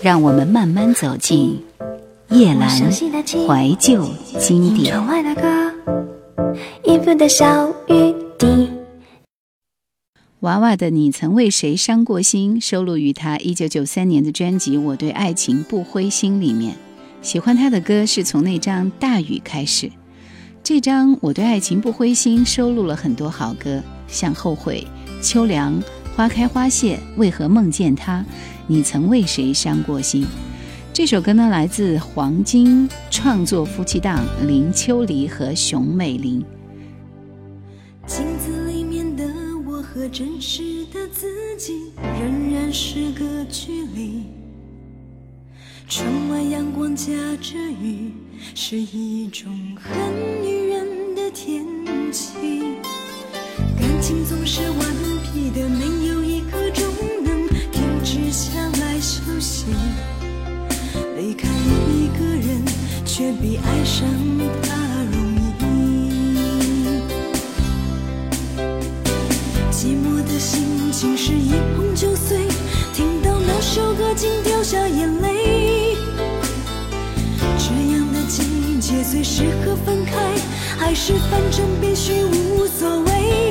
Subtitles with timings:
[0.00, 1.60] 让我们慢慢走进
[2.30, 4.08] 叶阑怀旧
[4.38, 4.96] 经典。
[10.40, 16.76] 娃娃的《你曾为谁伤过心》收录于他一九九三年的专辑《我对爱情不灰心》里面。
[17.20, 19.90] 喜欢他的歌是从那张《大雨》开始。
[20.62, 24.86] 这张《我对爱情不灰心》收录了很多好歌，像《后悔》
[25.28, 25.74] 《秋凉》
[26.14, 28.18] 《花开花谢》《为何梦见他》
[28.70, 30.22] 《你曾为谁伤过心》。
[30.92, 36.44] 这首歌呢，来自黄金创作夫妻档林秋离和熊美玲。
[38.06, 39.24] 镜子里面的
[39.66, 41.26] 我和真实的自
[41.56, 44.24] 己仍然是个距离。
[45.88, 48.12] 窗外阳光夹着雨，
[48.54, 49.96] 是一种很
[50.42, 51.64] 女人的天
[52.12, 52.34] 气。
[53.80, 54.78] 感情总是顽
[55.22, 56.84] 皮的，没有一刻钟
[58.38, 59.64] 下来休息。
[61.16, 62.64] 离开一个人，
[63.04, 64.08] 却比爱上
[64.62, 64.76] 他
[65.10, 65.66] 容易。
[69.72, 72.46] 寂寞的心情是一碰就碎，
[72.94, 75.96] 听到那首歌竟掉下眼泪。
[77.58, 80.12] 这样的季节最适合分开，
[80.78, 83.47] 还是反正必须无所谓。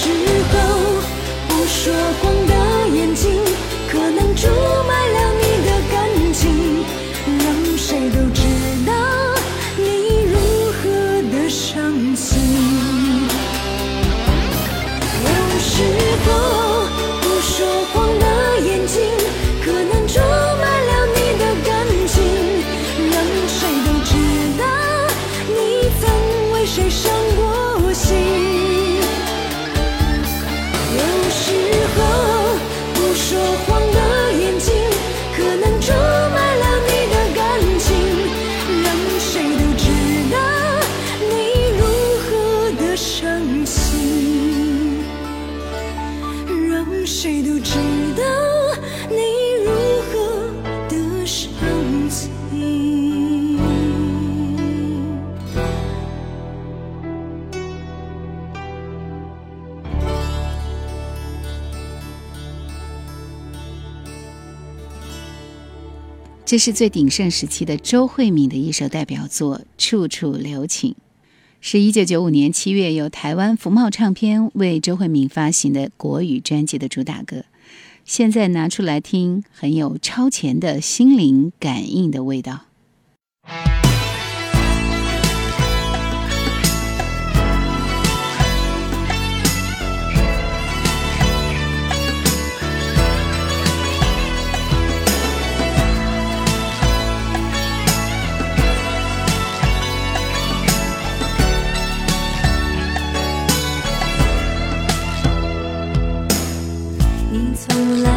[0.00, 0.08] 时
[0.52, 0.54] 候
[1.48, 1.92] 不说
[2.22, 2.54] 谎的
[2.96, 3.42] 眼睛，
[3.90, 4.46] 可能出
[66.48, 70.92] 这是最鼎盛时期的周慧敏的一首代表作《处处留情》，
[71.60, 77.44] 是一九九五年七月由台湾福茂唱片为周慧敏发行的国语专辑的主打歌。
[78.06, 82.67] 现在拿出来听，很有超前的心灵感应的味道。
[107.78, 108.07] and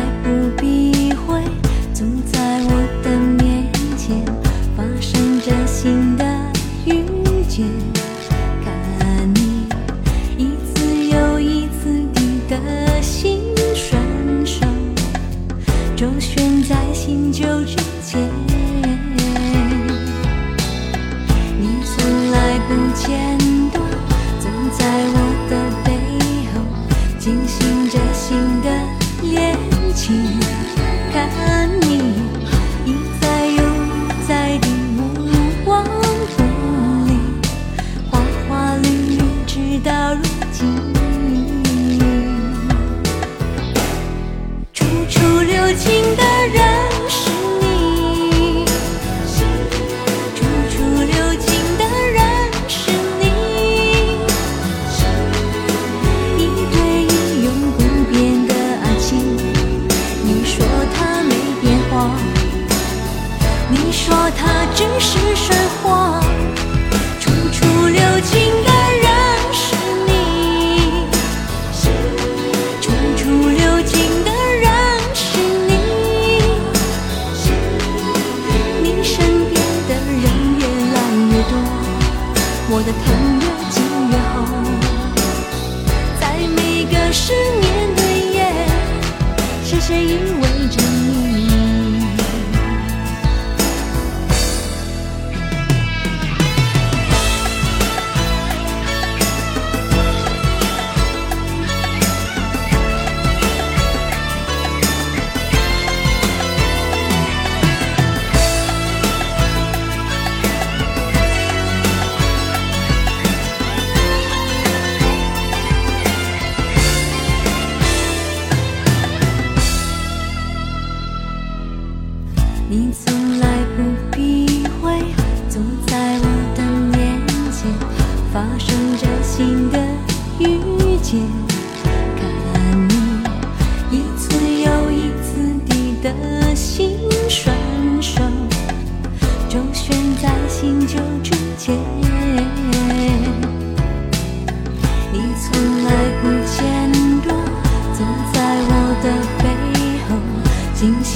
[40.62, 41.01] you.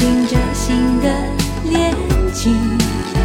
[0.05, 1.09] 听着新的
[1.63, 1.91] 恋
[2.31, 3.24] 情。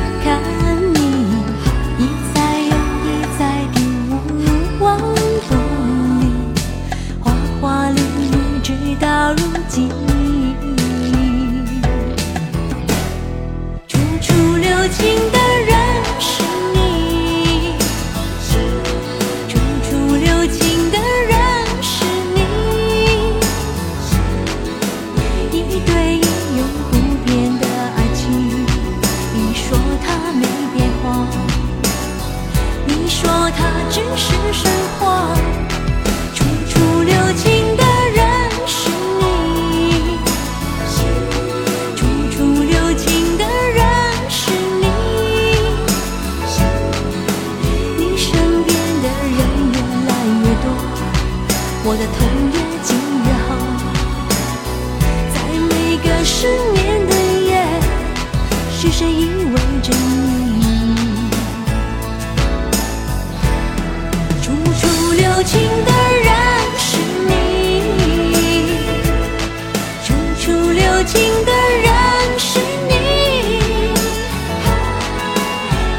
[71.00, 72.92] 多情的人是你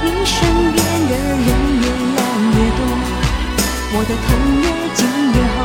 [0.04, 0.38] 你身
[0.72, 0.78] 边
[1.10, 1.48] 的人
[1.82, 2.22] 越来
[2.54, 2.80] 越多
[3.94, 4.30] 我的痛
[4.62, 5.00] 越紧
[5.34, 5.58] 越好。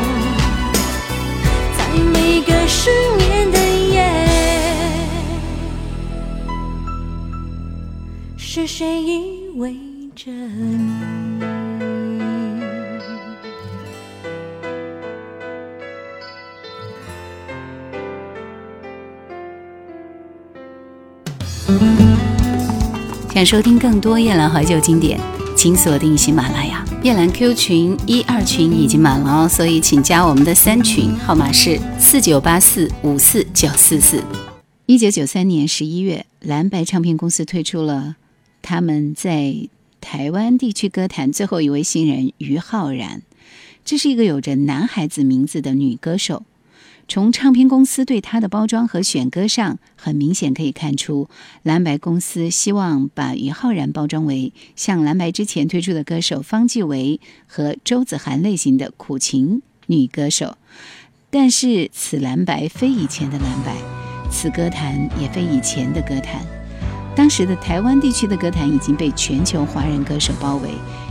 [1.76, 1.78] 在
[2.14, 2.88] 每个失
[3.18, 3.58] 眠的
[3.90, 3.94] 夜
[8.38, 9.76] 是谁依偎
[10.14, 11.35] 着你？
[23.36, 25.20] 想收听更多夜兰怀旧经典，
[25.54, 26.82] 请锁定喜马拉雅。
[27.02, 34.24] 叶兰 Q 群一二群已经满了哦，所以请加我们的三群，号码是四九八四五四九四四。
[34.86, 38.16] 一九九三年十一月，蓝白唱片公司推出了
[38.62, 39.54] 他们在
[40.00, 43.20] 台湾地区歌坛最后一位新人于浩然。
[43.84, 46.44] 这是一个有着男孩子名字的女歌手。
[47.08, 51.28] 从唱片公司对他的包装和选歌上，很明显可以看出，
[51.62, 60.56] 蓝白公司希望把于浩然包装为像蓝白之前推出的歌手方季韦和周子涵类型的苦情女歌手。
[61.30, 63.76] 但是此蓝白非以前的蓝白。
[64.28, 66.44] 此歌坛也非以前的歌坛，
[67.14, 70.70] 当时的台湾地区的歌坛已经被全球华人歌手包围，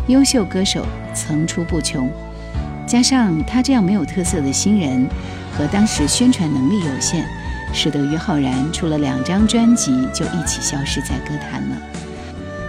[0.10, 2.12] 优秀歌手层出不穷。
[2.86, 5.08] 加上他这样没有特色的新人，
[5.58, 7.26] 和当时宣传能力有限，
[7.74, 11.78] 使得于浩然出了两张专辑就一起消失在歌坛了。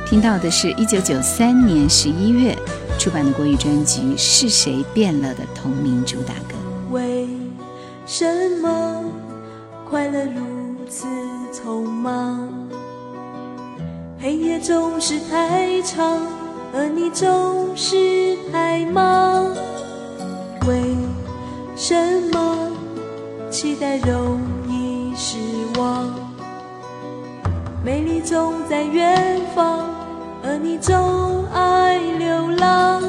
[0.08, 2.56] 听到的是一九九三年十一月
[2.98, 6.54] 出版的国语专辑《是谁变了》的同名主打歌。
[6.90, 7.28] 为
[8.06, 8.24] 什
[8.62, 9.02] 么？
[9.88, 11.06] 快乐如此
[11.52, 12.48] 匆忙，
[14.20, 16.20] 黑夜总是太长，
[16.74, 19.46] 而你总是太忙。
[20.66, 20.96] 为
[21.76, 21.94] 什
[22.32, 22.55] 么
[23.58, 25.38] 期待容易失
[25.78, 26.04] 望？
[27.82, 29.88] 美丽总在远方，
[30.44, 33.00] 而你总爱流浪。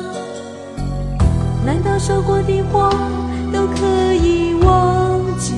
[1.65, 2.89] 难道说过的话
[3.51, 5.53] 都可以忘记？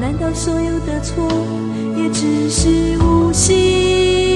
[0.00, 1.24] 难道所有的错
[1.96, 4.31] 也只是无心？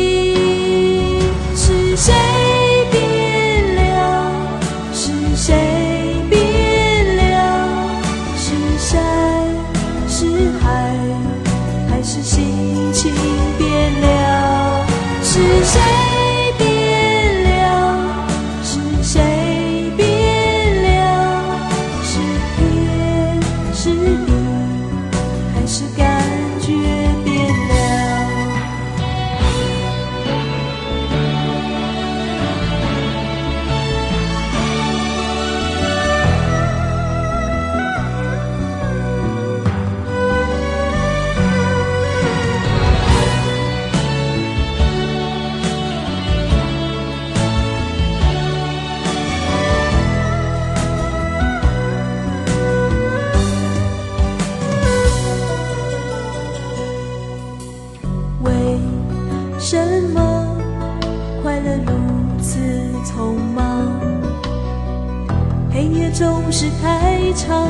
[15.76, 16.15] shame
[66.58, 67.68] 是太长，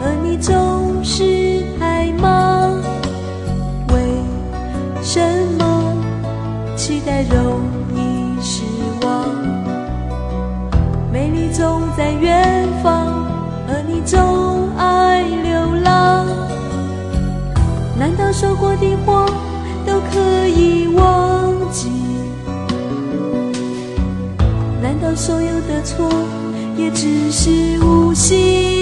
[0.00, 2.80] 而你总是太忙，
[3.92, 4.24] 为
[5.02, 5.20] 什
[5.58, 5.94] 么
[6.74, 7.60] 期待容
[7.94, 8.62] 易失
[9.02, 9.28] 望？
[11.12, 13.06] 美丽总在远方，
[13.68, 16.26] 而你总爱流浪。
[17.98, 19.26] 难道说过的话
[19.84, 21.90] 都可以忘记？
[24.80, 26.08] 难道所有的错。
[26.82, 28.81] 也只是无心？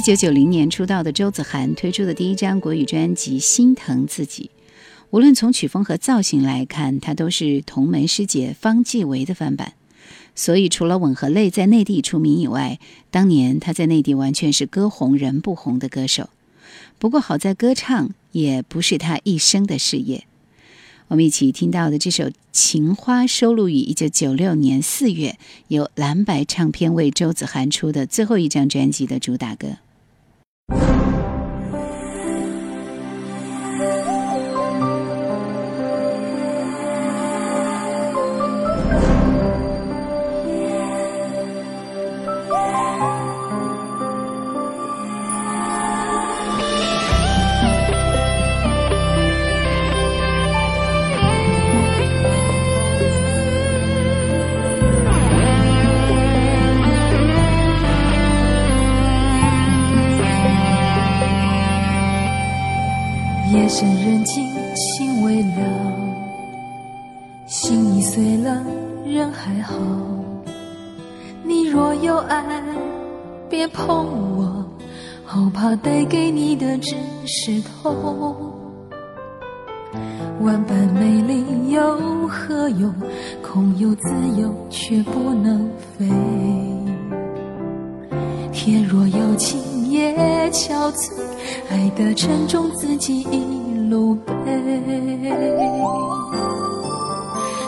[0.00, 4.50] 一九九零年出道的周子涵推出的第一张国语专辑《心疼自己》，
[5.10, 9.74] 无论从曲风和造型来看，它都是同门师姐方季韦的翻版。
[10.34, 12.80] 所以除了吻和泪在内地出名以外，
[13.10, 16.30] 当年他在内地完全是歌红人不红的歌手。
[16.98, 20.24] 不过好在歌唱也不是他一生的事业。
[21.08, 25.36] 我们一起听到的这首《情花》收录于一九九六年四月
[25.68, 29.76] 由蓝白唱片为周子涵出的最后一张专辑的主打歌。
[30.70, 31.19] 夜
[77.32, 78.34] 是痛。
[80.40, 82.92] 万般美丽有何用？
[83.40, 86.08] 空有自由，却不能飞。
[88.52, 90.12] 天若有情也
[90.50, 91.12] 憔悴，
[91.70, 93.60] 爱的沉重，自己一。
[93.90, 94.32] 路悲，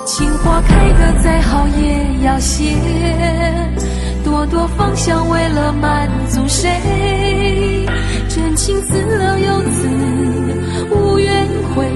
[0.04, 2.76] 情花开得再好也要谢，
[4.24, 7.81] 朵朵芳香为了满足谁？
[8.52, 9.88] 真情死了又死，
[10.90, 11.90] 无怨悔，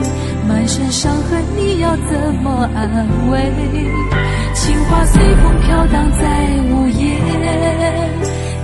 [0.48, 3.52] 满身伤痕你要怎么安慰？
[4.54, 7.20] 情花随风飘荡在午夜，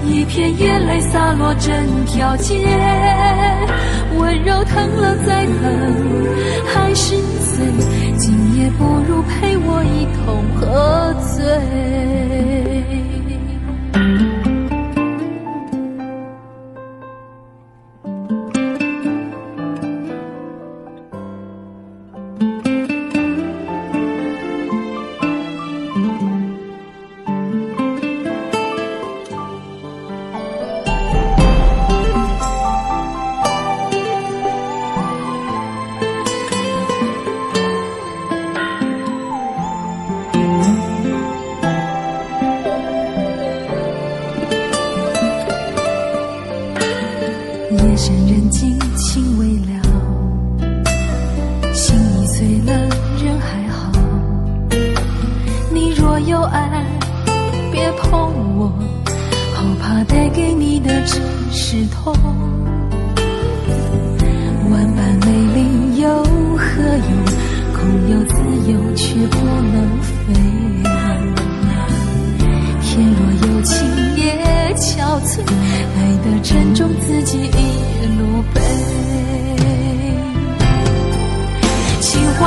[0.07, 1.71] 一片眼泪洒落整
[2.07, 2.67] 条街。
[4.17, 5.53] 温柔疼了再疼，
[6.73, 7.67] 还是碎。
[8.17, 12.72] 今夜不如陪我一同喝醉。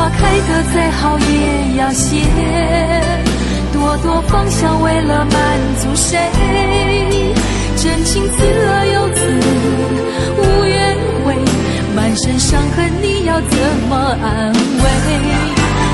[0.06, 2.22] 花开得再好也要谢，
[3.74, 5.36] 朵朵芳香为了满
[5.82, 6.20] 足谁？
[7.76, 9.20] 真情自来又子，
[10.38, 11.36] 无怨无悔，
[11.96, 13.58] 满身伤痕你要怎
[13.90, 14.86] 么安慰？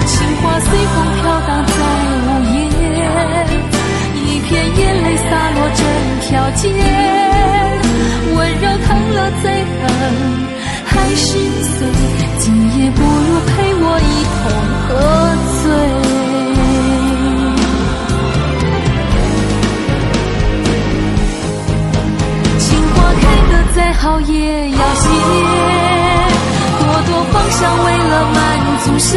[0.06, 1.72] 情花随风飘荡在
[2.28, 2.60] 午夜，
[4.26, 5.80] 一片眼泪洒落整
[6.20, 6.68] 条街，
[8.36, 9.82] 温柔疼了再狠。
[11.02, 11.30] 爱心
[11.64, 11.88] 碎，
[12.38, 14.40] 今夜不如陪我一同
[14.86, 14.90] 喝
[15.58, 15.64] 醉。
[22.60, 24.32] 情花开得再好也
[24.70, 25.04] 要谢，
[26.80, 28.38] 朵朵芳香为了满
[28.84, 29.10] 足谁？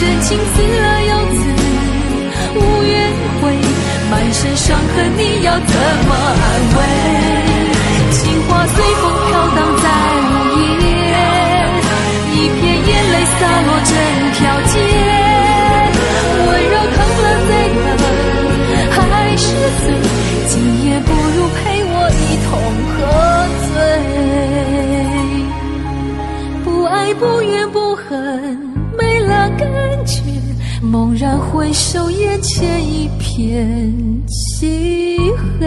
[0.00, 1.42] 人情死了又死，
[2.54, 2.94] 无怨
[3.42, 3.42] 悔，
[4.10, 5.74] 满身伤痕你要怎
[6.06, 6.42] 么安
[6.76, 7.33] 慰？
[13.44, 13.92] 洒落整
[14.32, 14.40] 条
[14.72, 14.74] 街，
[16.46, 17.50] 温柔疼了再
[17.84, 19.44] 疼，还是
[19.84, 19.86] 醉，
[20.48, 20.52] 今
[20.86, 21.92] 夜不如陪我。
[22.10, 22.50] 一同
[22.88, 22.96] 喝
[23.68, 23.76] 醉，
[26.64, 28.16] 不爱不怨不恨，
[28.96, 29.68] 没了感
[30.06, 30.22] 觉。
[30.80, 33.92] 猛然回首，眼前一片
[34.26, 35.18] 漆
[35.60, 35.66] 黑。